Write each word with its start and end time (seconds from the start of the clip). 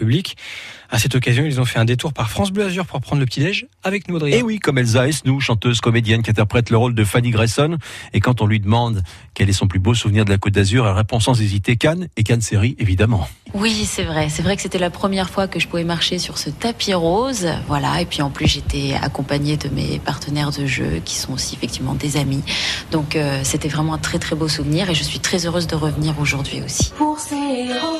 public. 0.00 0.36
À 0.88 0.98
cette 0.98 1.14
occasion, 1.14 1.44
ils 1.44 1.60
ont 1.60 1.64
fait 1.64 1.78
un 1.78 1.84
détour 1.84 2.12
par 2.12 2.30
France 2.30 2.50
Bleu 2.50 2.64
Azur 2.64 2.84
pour 2.84 3.00
prendre 3.00 3.20
le 3.20 3.26
petit-déj 3.26 3.66
avec 3.84 4.08
nous, 4.08 4.16
Audrey. 4.16 4.32
Et 4.32 4.42
oui, 4.42 4.58
comme 4.58 4.78
Elsa 4.78 5.04
nous, 5.24 5.38
chanteuse, 5.38 5.80
comédienne 5.80 6.22
qui 6.22 6.30
interprète 6.30 6.70
le 6.70 6.76
rôle 6.76 6.94
de 6.94 7.04
Fanny 7.04 7.30
Grayson. 7.30 7.78
Et 8.12 8.20
quand 8.20 8.40
on 8.40 8.46
lui 8.46 8.58
demande 8.58 9.02
quel 9.34 9.48
est 9.48 9.52
son 9.52 9.68
plus 9.68 9.78
beau 9.78 9.94
souvenir 9.94 10.24
de 10.24 10.30
la 10.30 10.38
Côte 10.38 10.54
d'Azur, 10.54 10.86
elle 10.88 10.94
répond 10.94 11.20
sans 11.20 11.40
hésiter 11.40 11.76
Cannes 11.76 12.08
et 12.16 12.24
Cannes 12.24 12.40
série, 12.40 12.74
évidemment. 12.78 13.28
Oui, 13.54 13.84
c'est 13.84 14.02
vrai. 14.04 14.28
C'est 14.30 14.42
vrai 14.42 14.56
que 14.56 14.62
c'était 14.62 14.78
la 14.78 14.90
première 14.90 15.30
fois 15.30 15.46
que 15.46 15.60
je 15.60 15.68
pouvais 15.68 15.84
marcher 15.84 16.18
sur 16.18 16.38
ce 16.38 16.50
tapis 16.50 16.94
rose. 16.94 17.46
Voilà. 17.68 18.00
Et 18.00 18.06
puis 18.06 18.22
en 18.22 18.30
plus, 18.30 18.46
j'étais 18.46 18.94
accompagnée 19.00 19.56
de 19.56 19.68
mes 19.68 20.00
partenaires 20.00 20.50
de 20.50 20.66
jeu 20.66 21.00
qui 21.04 21.16
sont 21.16 21.32
aussi 21.34 21.54
effectivement 21.54 21.94
des 21.94 22.16
amis. 22.16 22.42
Donc 22.90 23.14
euh, 23.14 23.40
c'était 23.44 23.68
vraiment 23.68 23.94
un 23.94 23.98
très 23.98 24.18
très 24.18 24.34
beau 24.34 24.48
souvenir 24.48 24.90
et 24.90 24.94
je 24.94 25.04
suis 25.04 25.20
très 25.20 25.46
heureuse 25.46 25.66
de 25.66 25.76
revenir 25.76 26.18
aujourd'hui 26.18 26.62
aussi. 26.62 26.92
Pour 26.96 27.18
ces 27.18 27.36
héros 27.36 27.98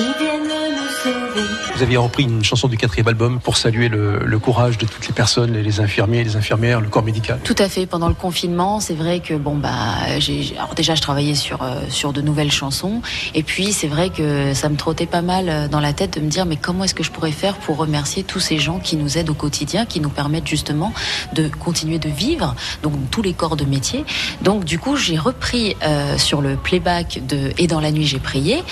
qui 0.00 0.18
viennent 0.18 0.42
nous 0.44 0.88
sauver. 1.02 1.46
Vous 1.76 1.82
aviez 1.82 1.96
repris 1.96 2.24
une 2.24 2.44
chanson 2.44 2.68
du 2.68 2.76
quatrième 2.76 3.08
album 3.08 3.40
pour 3.40 3.56
saluer 3.56 3.88
le, 3.88 4.18
le 4.18 4.38
courage 4.38 4.76
de 4.78 4.86
toutes 4.86 5.06
les 5.06 5.14
personnes, 5.14 5.52
les, 5.52 5.62
les 5.62 5.80
infirmiers, 5.80 6.24
les 6.24 6.36
infirmières, 6.36 6.80
le 6.80 6.88
corps 6.88 7.02
médical. 7.02 7.38
Tout 7.42 7.56
à 7.58 7.68
fait. 7.68 7.86
Pendant 7.86 8.08
le 8.08 8.14
confinement, 8.14 8.80
c'est 8.80 8.94
vrai 8.94 9.20
que 9.20 9.34
bon 9.34 9.56
bah, 9.56 10.18
j'ai 10.18 10.54
alors 10.56 10.74
déjà 10.74 10.94
je 10.94 11.00
travaillais 11.00 11.34
sur 11.34 11.62
euh, 11.62 11.80
sur 11.88 12.12
de 12.12 12.20
nouvelles 12.20 12.52
chansons 12.52 13.00
et 13.34 13.42
puis 13.42 13.72
c'est 13.72 13.86
vrai 13.88 14.10
que 14.10 14.52
ça 14.54 14.68
me 14.68 14.76
trottait 14.76 15.06
pas 15.06 15.22
mal 15.22 15.48
euh, 15.48 15.68
dans 15.68 15.80
la 15.80 15.92
tête 15.92 16.18
de 16.18 16.20
me 16.20 16.28
dire 16.28 16.44
mais 16.44 16.56
comment 16.56 16.84
est-ce 16.84 16.94
que 16.94 17.02
je 17.02 17.10
pourrais 17.10 17.32
faire 17.32 17.56
pour 17.56 17.78
remercier 17.78 18.24
tous 18.24 18.40
ces 18.40 18.58
gens 18.58 18.78
qui 18.78 18.96
nous 18.96 19.16
aident 19.16 19.30
au 19.30 19.34
quotidien, 19.34 19.86
qui 19.86 20.00
nous 20.00 20.10
permettent 20.10 20.48
justement 20.48 20.92
de 21.32 21.48
continuer 21.48 21.98
de 21.98 22.08
vivre, 22.10 22.54
donc 22.82 22.92
tous 23.10 23.22
les 23.22 23.32
corps 23.32 23.56
de 23.56 23.64
métier. 23.64 24.04
Donc 24.42 24.64
du 24.64 24.78
coup 24.78 24.96
j'ai 24.96 25.18
repris 25.18 25.76
euh, 25.82 26.18
sur 26.18 26.42
le 26.42 26.56
playback 26.56 27.20
de 27.26 27.52
Et 27.58 27.66
dans 27.66 27.80
la 27.80 27.90
nuit 27.90 28.06
j'ai 28.06 28.18
prié, 28.18 28.62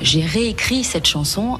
j'ai 0.00 0.24
réécrit 0.24 0.73
cette 0.82 1.06
chanson 1.06 1.58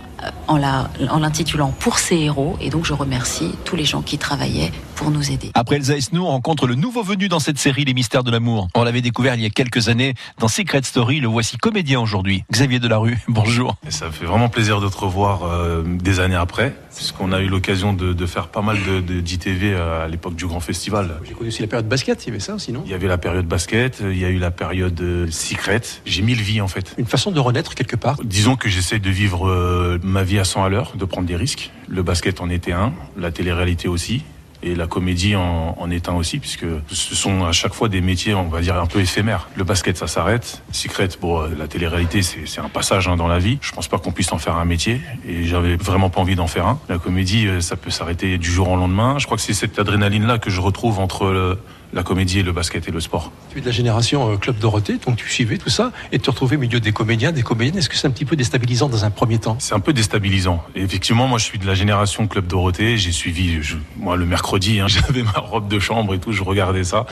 en 0.49 0.57
la 0.57 0.91
en 1.11 1.19
l'intitulant 1.19 1.75
Pour 1.79 1.99
ces 1.99 2.17
héros 2.17 2.57
et 2.61 2.71
donc 2.71 2.85
je 2.85 2.93
remercie 2.93 3.53
tous 3.65 3.77
les 3.77 3.85
gens 3.85 4.03
qui 4.03 4.19
travaillaient 4.19 4.73
pour 4.95 5.11
nous 5.11 5.31
aider. 5.31 5.51
Après 5.55 5.77
Elsa 5.77 5.97
Esnou, 5.97 6.23
on 6.25 6.29
rencontre 6.29 6.67
le 6.67 6.75
nouveau 6.75 7.03
venu 7.03 7.29
dans 7.29 7.41
cette 7.41 7.59
série 7.59 7.85
Les 7.85 7.95
Mystères 7.95 8.23
de 8.23 8.31
l'amour. 8.31 8.69
On 8.75 8.85
l'avait 8.85 9.01
découvert 9.01 9.35
il 9.35 9.43
y 9.43 9.47
a 9.47 9.51
quelques 9.51 9.89
années 9.89 10.15
dans 10.39 10.49
Secret 10.49 10.83
Story. 10.83 11.21
Le 11.21 11.29
voici 11.29 11.57
comédien 11.57 12.01
aujourd'hui. 12.01 12.45
Xavier 12.53 12.79
Delarue, 12.79 13.19
bonjour. 13.29 13.77
Et 13.87 13.91
ça 13.91 14.11
fait 14.11 14.25
vraiment 14.25 14.49
plaisir 14.49 14.81
de 14.81 14.89
te 14.89 14.97
revoir 14.97 15.45
euh, 15.45 15.83
des 15.85 16.21
années 16.21 16.37
après, 16.37 16.75
puisqu'on 16.95 17.33
a 17.33 17.41
eu 17.41 17.49
l'occasion 17.49 17.93
de, 17.93 18.13
de 18.13 18.27
faire 18.27 18.49
pas 18.49 18.63
mal 18.63 18.79
de, 18.87 19.01
de 19.01 19.21
d'ITV 19.21 19.73
euh, 19.73 20.05
à 20.05 20.09
l'époque 20.09 20.37
du 20.37 20.47
grand 20.47 20.61
festival. 20.61 21.21
J'ai 21.25 21.35
connu 21.35 21.49
aussi 21.49 21.63
la 21.63 21.69
période 21.69 21.89
basket, 21.89 22.25
il 22.25 22.29
y 22.29 22.31
avait 22.31 22.41
ça 22.41 22.55
aussi, 22.55 22.73
non? 22.73 22.83
Il 22.85 22.91
y 22.91 22.95
avait 22.95 23.09
la 23.09 23.19
période 23.19 23.47
basket, 23.47 24.03
il 24.03 24.19
y 24.19 24.25
a 24.25 24.29
eu 24.29 24.39
la 24.39 24.51
période 24.51 25.01
euh, 25.01 25.27
secret. 25.31 25.83
J'ai 26.07 26.23
mille 26.23 26.41
vies 26.41 26.61
en 26.61 26.69
fait. 26.69 26.95
Une 26.99 27.07
façon 27.07 27.31
de 27.31 27.41
renaître 27.41 27.75
quelque 27.75 27.97
part. 27.97 28.17
Disons 28.25 28.57
que 28.57 28.69
j'essaie 28.69 28.99
de 28.99 29.11
vivre 29.11 29.49
euh, 29.49 29.99
ma 30.15 30.23
vie 30.23 30.39
à 30.39 30.45
100 30.45 30.65
à 30.65 30.69
l'heure, 30.69 30.93
de 30.97 31.05
prendre 31.05 31.27
des 31.27 31.35
risques. 31.37 31.71
Le 31.89 32.03
basket 32.05 32.41
en 32.41 32.49
était 32.49 32.73
un, 32.73 32.93
la 33.19 33.33
télé-réalité 33.33 33.89
aussi. 33.89 34.23
Et 34.63 34.75
la 34.75 34.87
comédie 34.87 35.37
en, 35.37 35.77
en 35.79 35.91
est 35.91 36.09
un 36.09 36.15
aussi, 36.15 36.39
puisque 36.39 36.65
ce 36.89 37.15
sont 37.15 37.45
à 37.45 37.53
chaque 37.53 37.75
fois 37.75 37.91
des 37.91 38.01
métiers, 38.01 38.33
on 38.35 38.49
va 38.49 38.63
dire, 38.63 38.81
un 38.81 38.87
peu 38.87 39.01
éphémères. 39.01 39.49
Le 39.57 39.65
basket, 39.65 39.99
ça 39.99 40.07
s'arrête. 40.07 40.63
Secret, 40.73 41.09
bon, 41.21 41.43
euh, 41.43 41.49
la 41.59 41.67
télé-réalité, 41.69 42.23
c'est 42.23 42.61
un 42.61 42.71
passage 42.71 43.07
hein, 43.09 43.17
dans 43.17 43.27
la 43.29 43.39
vie. 43.39 43.59
Je 43.61 43.73
pense 43.73 43.89
pas 43.89 43.99
qu'on 43.99 44.13
puisse 44.13 44.33
en 44.33 44.39
faire 44.39 44.57
un 44.57 44.65
métier, 44.65 45.03
et 45.29 45.45
j'avais 45.45 45.77
vraiment 45.77 46.09
pas 46.09 46.21
envie 46.23 46.35
d'en 46.37 46.47
faire 46.47 46.67
un. 46.67 46.79
La 46.89 46.97
comédie, 46.97 47.47
euh, 47.47 47.61
ça 47.61 47.77
peut 47.77 47.91
s'arrêter 47.91 48.39
du 48.39 48.51
jour 48.51 48.71
au 48.71 48.77
lendemain. 48.77 49.19
Je 49.19 49.27
crois 49.27 49.37
que 49.37 49.43
c'est 49.43 49.53
cette 49.53 49.79
adrénaline-là 49.79 50.39
que 50.39 50.49
je 50.49 50.63
retrouve 50.63 50.99
entre 50.99 51.27
le- 51.27 51.59
la 51.95 52.03
comédie 52.03 52.41
et 52.41 52.43
le 52.43 52.53
basket 52.53 52.89
et 52.89 52.91
le 52.91 53.01
sport. 53.01 53.31
Tu 53.51 53.59
es 53.59 53.61
de 53.61 53.67
la 53.67 53.73
génération 53.73 54.33
euh, 54.33 54.37
Club 54.37 54.59
Dorothée, 54.59 54.99
donc 54.99 55.17
tu 55.17 55.29
suivais 55.29 55.57
tout 55.59 55.71
ça, 55.71 55.93
et 56.13 56.19
te 56.19 56.29
retrouver 56.29 56.57
au 56.57 56.61
milieu 56.61 56.81
des 56.81 56.93
comédiens, 56.93 57.31
des 57.33 57.43
comédiennes. 57.43 57.79
Est-ce 57.79 57.89
que 57.89 57.97
c'est 57.97 58.09
un 58.09 58.11
petit 58.11 58.25
peu 58.25 58.35
déstabilisant 58.37 58.89
dans 58.89 59.05
un 59.05 59.11
premier 59.11 59.39
temps? 59.39 59.57
C'est 59.61 59.75
un 59.75 59.81
peu 59.81 59.93
déstabilisant. 59.93 60.63
Et 60.75 60.83
effectivement, 60.83 61.29
moi, 61.29 61.39
je 61.39 61.45
suis 61.45 61.59
de 61.59 61.67
la 61.67 61.75
génération 61.75 62.27
Club 62.27 62.47
Dorothée. 62.49 62.99
J'ai 62.99 63.13
suivi, 63.13 63.63
je- 63.63 63.77
moi, 63.97 64.17
le 64.17 64.27
mercredi, 64.27 64.81
hein, 64.81 64.87
j'avais 64.89 65.23
ma 65.23 65.31
robe 65.39 65.69
de 65.69 65.79
chambre 65.79 66.15
et 66.15 66.19
tout, 66.19 66.33
je 66.33 66.43
regardais 66.43 66.85
ça. 66.85 67.07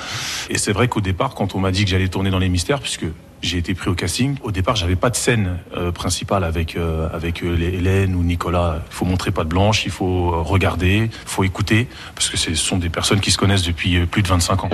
Et 0.51 0.59
c'est 0.59 0.73
vrai 0.73 0.89
qu'au 0.89 1.01
départ, 1.01 1.35
quand 1.35 1.55
on 1.55 1.61
m'a 1.61 1.71
dit 1.71 1.85
que 1.85 1.91
j'allais 1.91 2.09
tourner 2.09 2.31
dans 2.31 2.41
les 2.41 2.49
mystères, 2.49 2.81
puisque 2.81 3.05
j'ai 3.43 3.59
été 3.59 3.75
pris 3.75 3.91
au 3.91 3.95
casting, 3.95 4.37
au 4.43 4.53
départ, 4.53 4.77
j'avais 4.77 4.97
pas 4.97 5.11
de 5.11 5.17
scène 5.17 5.59
euh, 5.77 5.91
principale 5.91 6.45
avec 6.45 6.77
euh, 6.77 7.09
avec 7.13 7.43
euh, 7.43 7.59
Hélène 7.59 8.15
ou 8.15 8.23
Nicolas. 8.23 8.83
Il 8.91 8.95
faut 8.95 9.05
montrer 9.05 9.31
pas 9.31 9.45
de 9.45 9.49
blanche, 9.49 9.85
il 9.85 9.91
faut 9.91 10.43
regarder, 10.43 11.11
il 11.13 11.29
faut 11.29 11.45
écouter, 11.45 11.89
parce 12.15 12.29
que 12.31 12.37
ce 12.37 12.55
sont 12.55 12.79
des 12.79 12.89
personnes 12.89 13.21
qui 13.21 13.31
se 13.31 13.39
connaissent 13.39 13.65
depuis 13.65 14.07
plus 14.07 14.23
de 14.23 14.29
25 14.29 14.65
ans. 14.65 14.71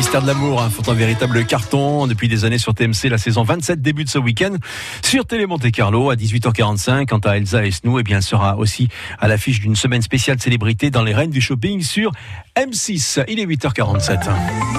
Les 0.00 0.04
Mystères 0.04 0.22
de 0.22 0.28
l'amour 0.28 0.62
hein, 0.62 0.70
font 0.70 0.90
un 0.90 0.94
véritable 0.94 1.44
carton 1.44 2.06
depuis 2.06 2.26
des 2.26 2.46
années 2.46 2.56
sur 2.56 2.72
TMC. 2.72 3.10
La 3.10 3.18
saison 3.18 3.42
27 3.42 3.82
débute 3.82 4.08
ce 4.08 4.18
week-end 4.18 4.56
sur 5.02 5.26
Télé 5.26 5.44
Monte 5.44 5.70
Carlo 5.70 6.08
à 6.08 6.14
18h45. 6.14 7.04
Quant 7.04 7.18
à 7.18 7.36
Elsa 7.36 7.66
Esnou, 7.66 7.98
eh 7.98 8.02
bien, 8.02 8.16
elle 8.16 8.22
sera 8.22 8.56
aussi 8.56 8.88
à 9.18 9.28
l'affiche 9.28 9.60
d'une 9.60 9.76
semaine 9.76 10.00
spéciale 10.00 10.40
célébrité 10.40 10.90
dans 10.90 11.02
les 11.02 11.12
Reines 11.12 11.30
du 11.30 11.42
Shopping 11.42 11.82
sur 11.82 12.12
M6. 12.56 13.26
Il 13.28 13.40
est 13.40 13.46
8h47. 13.46 14.70